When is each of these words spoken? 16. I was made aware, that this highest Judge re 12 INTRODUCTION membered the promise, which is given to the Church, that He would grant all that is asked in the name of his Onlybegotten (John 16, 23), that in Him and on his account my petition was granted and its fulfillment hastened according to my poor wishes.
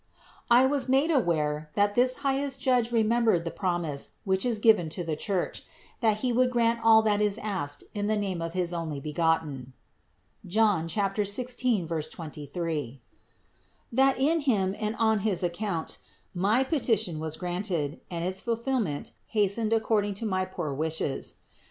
16. 0.47 0.47
I 0.49 0.65
was 0.65 0.89
made 0.89 1.11
aware, 1.11 1.69
that 1.75 1.93
this 1.93 2.15
highest 2.25 2.59
Judge 2.59 2.91
re 2.91 3.03
12 3.03 3.05
INTRODUCTION 3.05 3.07
membered 3.07 3.43
the 3.43 3.51
promise, 3.55 4.09
which 4.23 4.47
is 4.47 4.57
given 4.57 4.89
to 4.89 5.03
the 5.03 5.15
Church, 5.15 5.63
that 5.99 6.17
He 6.25 6.33
would 6.33 6.49
grant 6.49 6.79
all 6.83 7.03
that 7.03 7.21
is 7.21 7.37
asked 7.37 7.83
in 7.93 8.07
the 8.07 8.17
name 8.17 8.41
of 8.41 8.53
his 8.53 8.73
Onlybegotten 8.73 9.73
(John 10.47 10.89
16, 10.89 11.87
23), 11.87 13.01
that 13.91 14.17
in 14.17 14.39
Him 14.39 14.75
and 14.79 14.95
on 14.95 15.19
his 15.19 15.43
account 15.43 15.99
my 16.33 16.63
petition 16.63 17.19
was 17.19 17.35
granted 17.37 18.01
and 18.09 18.25
its 18.25 18.41
fulfillment 18.41 19.11
hastened 19.27 19.71
according 19.71 20.15
to 20.15 20.25
my 20.25 20.45
poor 20.45 20.73
wishes. 20.73 21.35